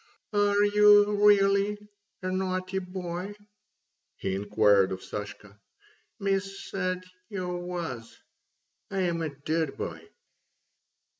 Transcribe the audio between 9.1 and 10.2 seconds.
a dood boy."